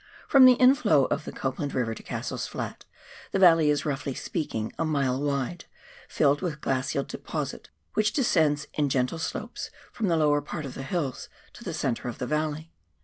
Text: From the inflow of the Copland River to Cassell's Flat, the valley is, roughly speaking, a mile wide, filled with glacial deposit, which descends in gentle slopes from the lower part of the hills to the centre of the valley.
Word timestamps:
From 0.27 0.45
the 0.45 0.53
inflow 0.53 1.05
of 1.05 1.25
the 1.25 1.31
Copland 1.31 1.75
River 1.75 1.93
to 1.93 2.01
Cassell's 2.01 2.47
Flat, 2.47 2.85
the 3.33 3.37
valley 3.37 3.69
is, 3.69 3.85
roughly 3.85 4.15
speaking, 4.15 4.73
a 4.79 4.83
mile 4.83 5.21
wide, 5.21 5.65
filled 6.09 6.41
with 6.41 6.59
glacial 6.59 7.03
deposit, 7.03 7.69
which 7.93 8.11
descends 8.11 8.65
in 8.73 8.89
gentle 8.89 9.19
slopes 9.19 9.69
from 9.93 10.07
the 10.07 10.17
lower 10.17 10.41
part 10.41 10.65
of 10.65 10.73
the 10.73 10.81
hills 10.81 11.29
to 11.53 11.63
the 11.63 11.71
centre 11.75 12.07
of 12.07 12.17
the 12.17 12.25
valley. 12.25 12.71